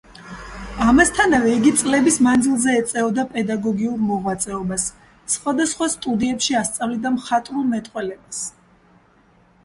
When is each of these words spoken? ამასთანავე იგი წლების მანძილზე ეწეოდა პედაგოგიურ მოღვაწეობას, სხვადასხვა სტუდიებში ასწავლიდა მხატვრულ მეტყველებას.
ამასთანავე 0.91 1.49
იგი 1.55 1.71
წლების 1.81 2.15
მანძილზე 2.27 2.71
ეწეოდა 2.77 3.25
პედაგოგიურ 3.33 3.99
მოღვაწეობას, 4.05 4.85
სხვადასხვა 5.33 5.89
სტუდიებში 5.97 6.57
ასწავლიდა 6.63 7.11
მხატვრულ 7.19 7.69
მეტყველებას. 7.75 8.41